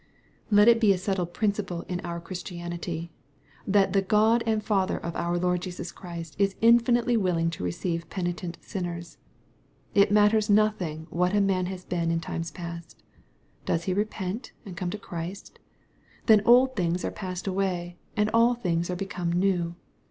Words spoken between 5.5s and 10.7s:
Jesus Christ is infinitely willing to receive penitent sinners.— Alt matters